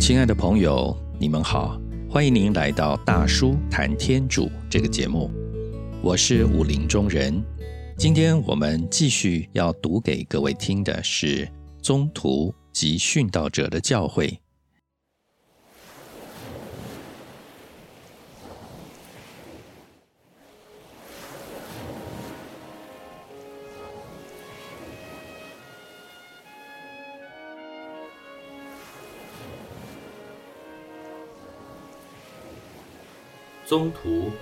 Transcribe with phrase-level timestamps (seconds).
[0.00, 1.78] 亲爱的朋友，你们好，
[2.08, 5.28] 欢迎您来到大叔谈天主这个节目，
[6.00, 7.42] 我是武林中人。
[7.96, 11.46] 今天我们继续要读给各位听的是
[11.82, 14.38] 宗徒及殉道者的教诲。
[33.68, 34.32] 宗徒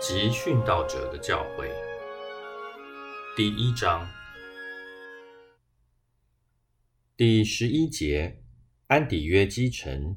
[0.00, 1.68] 及殉道者的教诲，
[3.36, 4.08] 第一章
[7.16, 8.40] 第十一节：
[8.86, 10.16] 安底约基城。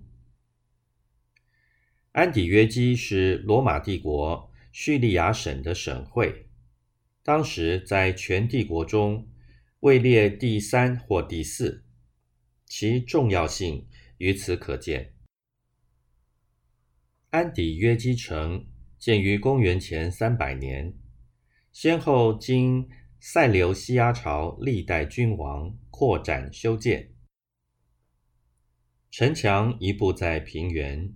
[2.11, 6.45] 安底约基是罗马帝国叙利亚省的省会，
[7.23, 9.27] 当时在全帝国中
[9.79, 11.83] 位列第三或第四，
[12.67, 13.87] 其重要性
[14.19, 15.15] 于此可见。
[17.31, 18.67] 安底约基城
[18.99, 20.93] 建于公元前三百年，
[21.71, 22.89] 先后经
[23.21, 27.13] 塞琉西亚朝历代君王扩展修建。
[29.09, 31.13] 城墙一部在平原，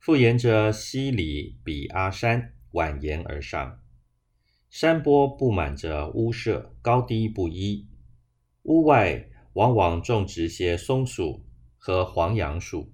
[0.00, 3.80] 复沿着西里比阿山蜿蜒而上，
[4.68, 7.86] 山坡布满着屋舍，高低不一。
[8.64, 12.92] 屋外往往种植些松树和黄杨树。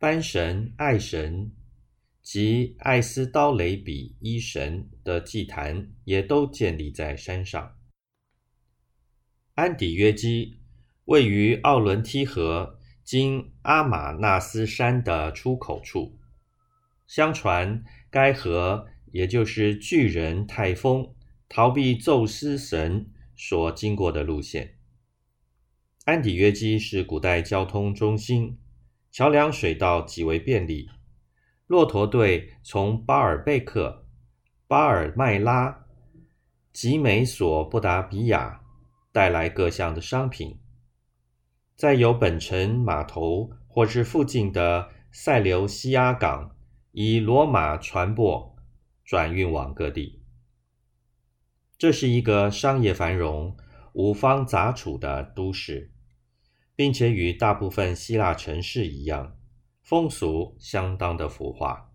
[0.00, 1.52] 班神、爱神
[2.22, 7.76] 及艾斯刀雷比伊神的祭坛也都建立在山上。
[9.56, 10.58] 安底约基
[11.04, 16.18] 位于奥伦梯河经阿马纳斯山的出口处，
[17.06, 21.14] 相传该河也就是巨人泰丰
[21.46, 24.78] 逃避宙斯神所经过的路线。
[26.06, 28.56] 安底约基是古代交通中心。
[29.10, 30.88] 桥梁水道极为便利，
[31.66, 34.06] 骆驼队从巴尔贝克、
[34.68, 35.86] 巴尔麦拉
[36.72, 38.60] 吉美索布达比亚
[39.10, 40.60] 带来各项的商品，
[41.74, 46.54] 再由本城码头或是附近的塞琉西亚港
[46.92, 48.54] 以罗马船舶
[49.04, 50.22] 转运往各地。
[51.76, 53.56] 这是一个商业繁荣、
[53.94, 55.89] 五方杂处的都市。
[56.80, 59.36] 并且与大部分希腊城市一样，
[59.82, 61.92] 风俗相当的腐化。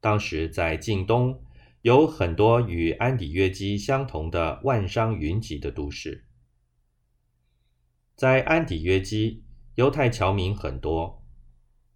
[0.00, 1.44] 当时在近东
[1.82, 6.24] 有很多与安底约基相同的万商云集的都市。
[8.16, 11.22] 在安底约基，犹太侨民很多，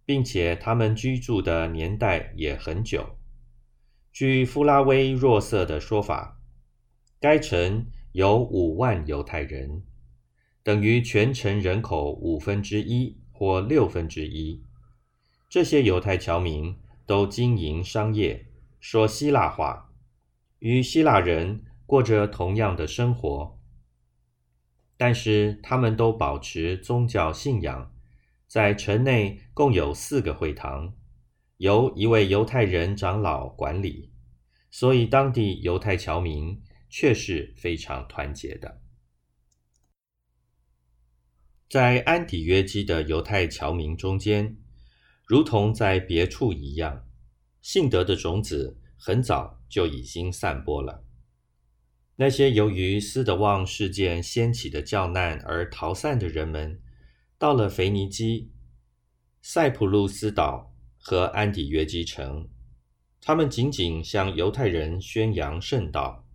[0.05, 3.17] 并且他们居住的年代也很久。
[4.11, 6.39] 据夫拉威若瑟的说法，
[7.19, 9.81] 该城有五万犹太人。
[10.69, 14.63] 等于全城人口五分之一或六分之一。
[15.49, 18.45] 这些犹太侨民都经营商业，
[18.79, 19.91] 说希腊话，
[20.59, 23.59] 与希腊人过着同样的生活。
[24.95, 27.91] 但是他们都保持宗教信仰。
[28.45, 30.93] 在城内共有四个会堂，
[31.57, 34.11] 由一位犹太人长老管理，
[34.69, 38.79] 所以当地犹太侨民却是非常团结的。
[41.69, 44.57] 在安底约基的犹太侨民中间，
[45.23, 47.05] 如同在别处一样，
[47.61, 51.03] 信德的种子很早就已经散播了。
[52.15, 56.81] 那些由于斯德旺事件掀起的教难而逃散的人们，
[57.37, 58.51] 到了腓尼基、
[59.43, 62.49] 塞浦路斯岛和安底约基城，
[63.21, 66.25] 他们仅仅向犹太人宣扬圣道。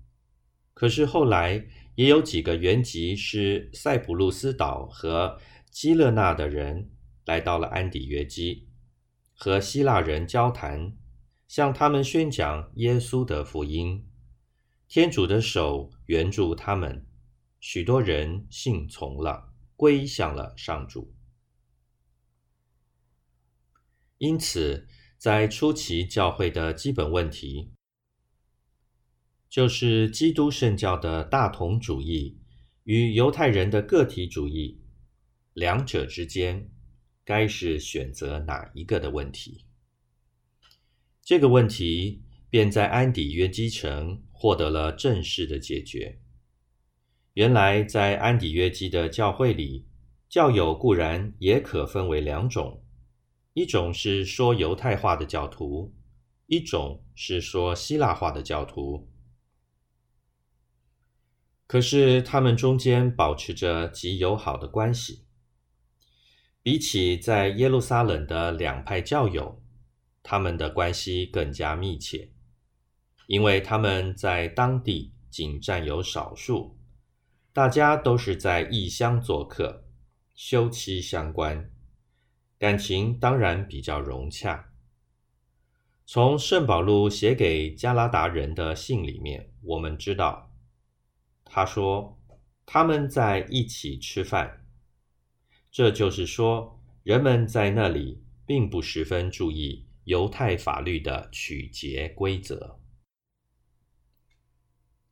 [0.73, 1.67] 可是后来，
[1.97, 5.39] 也有几个原籍是塞浦路斯岛和
[5.71, 6.91] 基勒纳的人
[7.25, 8.69] 来到了安底约基，
[9.35, 10.97] 和希腊人交谈，
[11.47, 14.07] 向他们宣讲耶稣的福音。
[14.89, 17.07] 天主的手援助他们，
[17.61, 21.15] 许多人信从了，归向了上主。
[24.19, 24.87] 因此，
[25.17, 27.73] 在初期教会的基本问题。
[29.55, 32.41] 就是基督圣教的大同主义
[32.83, 34.81] 与犹太人的个体主义，
[35.53, 36.69] 两者之间
[37.25, 39.65] 该是选择哪一个的问题。
[41.23, 46.19] 这个问题便在安底约基城获得了正式的解决。
[47.35, 49.87] 原来在安底约基的教会里，
[50.29, 52.83] 教友固然也可分为两种：
[53.53, 55.95] 一种是说犹太话的教徒，
[56.49, 59.09] 一种是说希腊话的教徒。
[61.67, 65.25] 可是他们中间保持着极友好的关系。
[66.63, 69.63] 比起在耶路撒冷的两派教友，
[70.23, 72.31] 他们的关系更加密切，
[73.27, 76.79] 因为他们在当地仅占有少数，
[77.53, 79.85] 大家都是在异乡做客，
[80.35, 81.71] 休戚相关，
[82.59, 84.71] 感情当然比较融洽。
[86.07, 90.54] 从圣保禄写给加拉达人的信里面，我们知道，
[91.57, 92.19] 他说
[92.67, 94.67] 他们在一起吃饭。
[95.71, 102.81] 这就是说，人们在那里并不十分注意犹太法律的取节规则。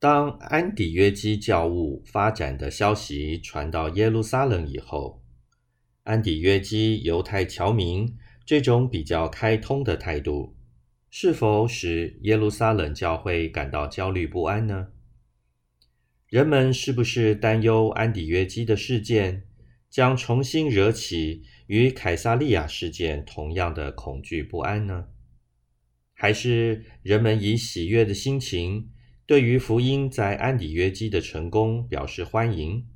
[0.01, 5.23] 当安底约基教务发展的消息传到耶路撒冷以后，
[6.03, 10.57] 安底约基犹太侨民这种比较开通的态度，
[11.09, 14.89] 是否使耶路撒冷教会感到焦虑不安呢？
[16.33, 19.47] 人们是不是担忧安底约基的事件？
[19.91, 25.09] 将重新惹起与凯撒利亚事件同样的恐惧不安呢？
[26.15, 28.91] 还是人们以喜悦的心情
[29.27, 32.89] 对于福音在安底约基的成功表示欢迎？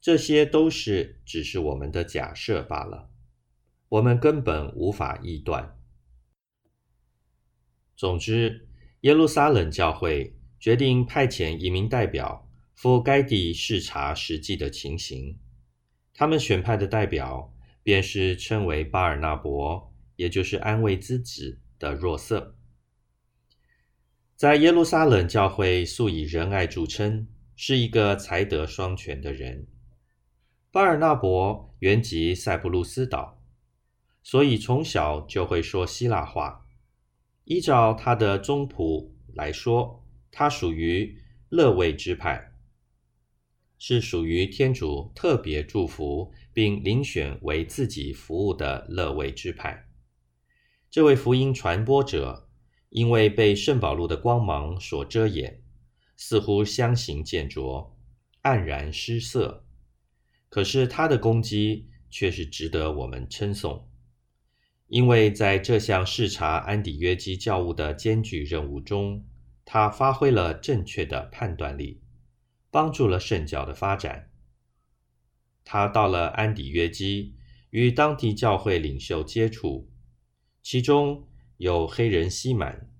[0.00, 3.10] 这些都是只是我们的假设罢了，
[3.90, 5.78] 我们根本无法臆断。
[7.96, 8.66] 总之，
[9.02, 15.38] 耶路撒冷教会决定派遣一名代表赴该地视察实际的情形。
[16.14, 17.52] 他们选派的代表
[17.82, 22.56] 便是称为巴尔纳伯，也就是安慰之子的若瑟。
[24.34, 29.66] 在耶路撒冷教会素以仁爱著称，是一个才德双全的人。
[30.70, 33.38] 巴尔纳伯原籍塞浦路斯岛，
[34.22, 36.64] 所以从小就会说希腊话。
[37.44, 40.00] 依照他的宗谱来说，
[40.36, 41.16] 他属于
[41.48, 42.50] 乐卫之派。
[43.78, 49.86] 是属于天主特别祝福并遴选为自己服务的乐位之派。
[50.90, 52.48] 这位福音传播者，
[52.88, 55.62] 因为被圣保禄的光芒所遮掩，
[56.16, 57.96] 似乎相形见拙，
[58.42, 59.64] 黯然失色。
[60.48, 63.88] 可是他的攻击却是值得我们称颂，
[64.86, 69.26] 因为在这项视察安底约基教务的艰巨任务中，
[69.64, 72.00] 他发挥了正确的判断力。
[72.74, 74.32] 帮助了圣教的发展。
[75.64, 77.36] 他到了安底约基，
[77.70, 79.88] 与当地教会领袖接触，
[80.60, 81.28] 其中
[81.58, 82.90] 有黑人西满、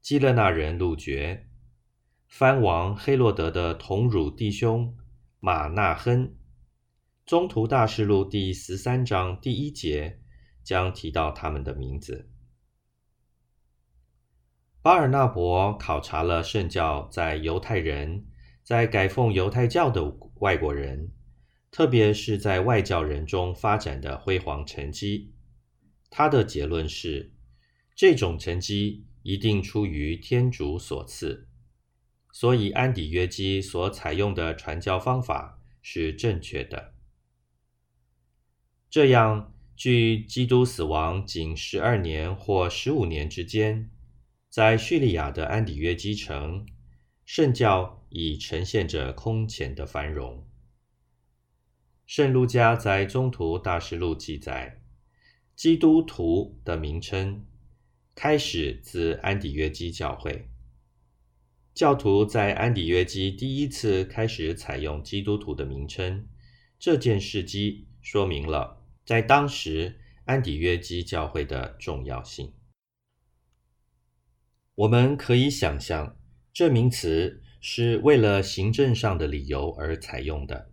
[0.00, 1.46] 基勒纳人路觉、
[2.26, 4.96] 藩王黑洛德的同乳弟兄
[5.40, 6.34] 马纳亨。
[7.26, 10.22] 中途大事录第十三章第一节
[10.64, 12.31] 将提到他们的名字。
[14.82, 18.26] 巴尔纳伯考察了圣教在犹太人。
[18.64, 21.10] 在改奉犹太教的外国人，
[21.72, 25.32] 特别是在外教人中发展的辉煌成绩，
[26.08, 27.32] 他的结论是：
[27.96, 31.48] 这种成绩一定出于天主所赐，
[32.30, 36.94] 所以安底约基所采用的传教方法是正确的。
[38.88, 43.90] 这样，距基督死亡仅十二年或十五年之间，
[44.52, 46.66] 在叙利亚的安底约基城。
[47.24, 50.46] 圣教已呈现着空前的繁荣。
[52.04, 54.82] 圣路加在中途大事录记载，
[55.56, 57.46] 基督徒的名称
[58.14, 60.50] 开始自安底约基教会。
[61.72, 66.28] 教徒在安底约基第一次开始采用基督徒的名称，
[66.78, 72.52] 这件事迹说明了在当时安底约基教会的重要性。
[74.74, 76.16] 我们可以想象。
[76.52, 80.70] 这名词是为了行政上的理由而采用的，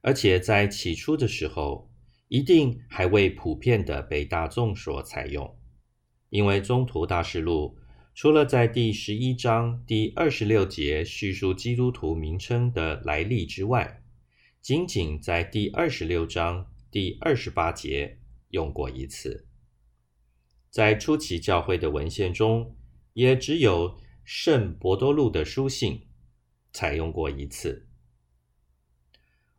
[0.00, 1.90] 而且在起初的时候，
[2.28, 5.58] 一定还未普遍的被大众所采用。
[6.30, 7.78] 因为中途大事录
[8.14, 14.02] 除了在第十一章第二十六节叙述基督徒名称的来历之外，
[14.60, 18.18] 仅仅在第二十六章第二十八节
[18.50, 19.46] 用过一次。
[20.70, 22.76] 在初期教会的文献中，
[23.18, 23.98] 也只有。
[24.30, 26.06] 圣伯多禄的书信
[26.70, 27.88] 采用过一次。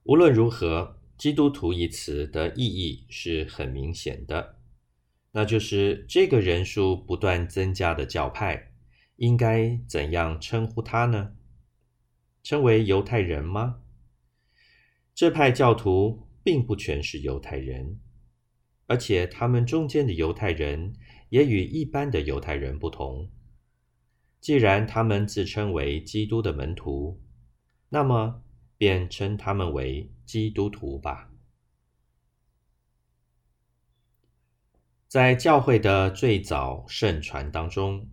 [0.04, 4.60] 无论如何，“基督徒”一词的意义是很明显的，
[5.32, 8.74] 那就是这个人数不断增加的教派
[9.16, 11.32] 应该怎样称呼他呢？
[12.44, 13.82] 称为犹太人吗？
[15.16, 18.00] 这派教徒并不全是犹太人，
[18.86, 20.94] 而且他们中间的犹太人
[21.30, 23.32] 也与一般的犹太人不同。
[24.40, 27.20] 既然他们自称为基督的门徒，
[27.90, 28.42] 那么
[28.78, 31.30] 便称他们为基督徒吧。
[35.08, 38.08] 在教会的最早圣传当中，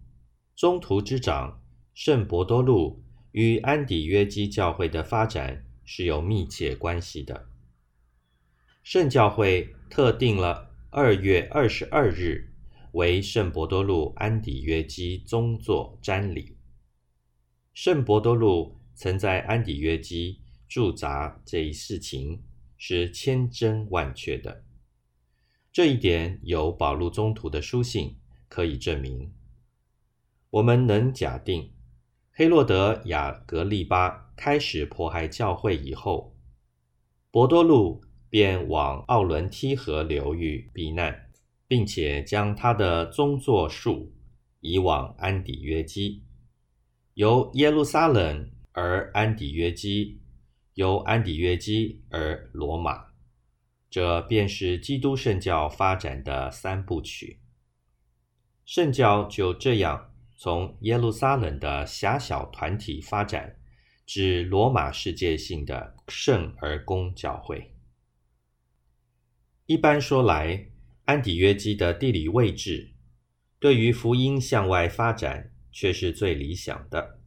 [0.57, 7.49] 中途之长圣伯多禄与安底约基教会的发展是有密切关系的。
[8.83, 12.51] 圣教会特定了二月二十二日
[12.97, 16.57] 为圣伯多禄安底约基宗座瞻礼。
[17.75, 22.43] 圣伯多禄曾在安底约基驻扎这一事情
[22.79, 24.65] 是千真万确的，
[25.71, 28.17] 这一点有保禄宗徒的书信
[28.49, 29.31] 可以证明。
[30.49, 31.75] 我们能假定，
[32.33, 36.35] 黑洛德雅格利巴开始迫害教会以后，
[37.31, 38.03] 伯多禄。
[38.29, 41.26] 便往奥伦梯河流域避难，
[41.69, 44.15] 并且将他的宗座树
[44.61, 46.25] 移往安底约基，
[47.15, 50.21] 由耶路撒冷而安底约基，
[50.75, 53.07] 由安底约基而罗马。
[53.89, 57.41] 这便是基督圣教发展的三部曲。
[58.65, 63.57] 圣教就这样从耶路撒冷的狭小团体发展
[64.05, 67.73] 至罗马世界性的圣而公教会。
[69.67, 70.69] 一般说来，
[71.07, 72.93] 安底约基的地理位置
[73.61, 77.21] 对于福音向外发展却是最理想的，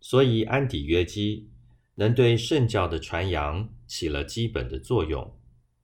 [0.00, 1.50] 所以安底约基
[1.96, 5.38] 能对圣教的传扬起了基本的作用，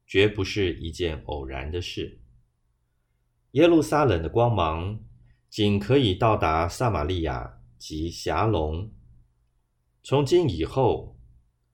[0.07, 2.21] 绝不是一件偶然的事。
[3.53, 5.05] 耶路撒冷的光芒
[5.51, 8.91] 仅可以到达撒玛利亚及狭龙，
[10.03, 11.19] 从今以后，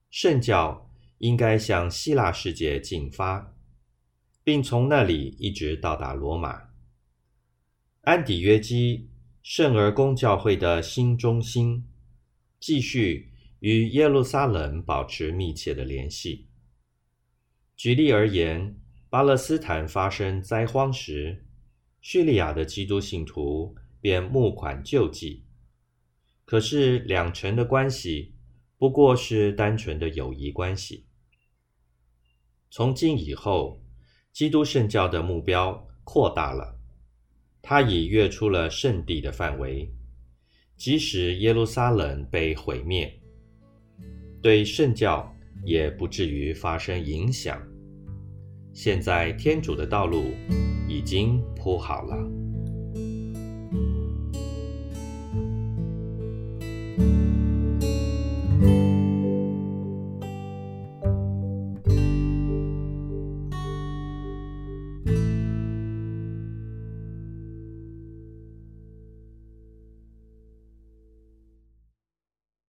[0.09, 3.53] 圣教应该向希腊世界进发。
[4.47, 6.69] 并从那里一直到达罗马。
[8.03, 9.09] 安底约基
[9.43, 11.85] 圣儿公教会的新中心，
[12.57, 16.47] 继续与耶路撒冷保持密切的联系。
[17.75, 21.45] 举例而言，巴勒斯坦发生灾荒时，
[21.99, 25.43] 叙利亚的基督信徒便募款救济。
[26.45, 28.33] 可是两城的关系
[28.77, 31.05] 不过是单纯的友谊关系。
[32.71, 33.83] 从今以后。
[34.37, 36.79] 基督圣教的目标扩大了，
[37.59, 39.91] 它已跃出了圣地的范围。
[40.75, 43.11] 即使耶路撒冷被毁灭，
[44.39, 45.27] 对圣教
[45.65, 47.59] 也不至于发生影响。
[48.73, 50.25] 现在天主的道路
[50.87, 52.15] 已经铺好了。